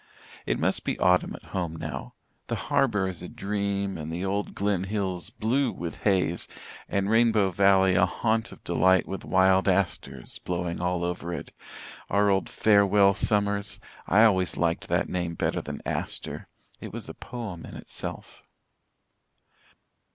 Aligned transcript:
It 0.47 0.57
must 0.57 0.83
be 0.83 0.97
autumn 0.97 1.35
at 1.35 1.49
home 1.53 1.75
now 1.75 2.15
the 2.47 2.55
harbour 2.55 3.07
is 3.07 3.21
a 3.21 3.27
dream 3.27 3.99
and 3.99 4.11
the 4.11 4.25
old 4.25 4.55
Glen 4.55 4.85
hills 4.85 5.29
blue 5.29 5.71
with 5.71 5.97
haze, 5.97 6.47
and 6.89 7.07
Rainbow 7.07 7.51
Valley 7.51 7.93
a 7.93 8.07
haunt 8.07 8.51
of 8.51 8.63
delight 8.63 9.07
with 9.07 9.23
wild 9.23 9.67
asters 9.69 10.39
blowing 10.39 10.81
all 10.81 11.03
over 11.03 11.31
it 11.31 11.51
our 12.09 12.31
old 12.31 12.49
"farewell 12.49 13.13
summers." 13.13 13.79
I 14.07 14.23
always 14.23 14.57
liked 14.57 14.87
that 14.87 15.07
name 15.07 15.35
better 15.35 15.61
than 15.61 15.83
'aster' 15.85 16.47
it 16.79 16.91
was 16.91 17.07
a 17.07 17.13
poem 17.13 17.63
in 17.63 17.75
itself. 17.77 18.41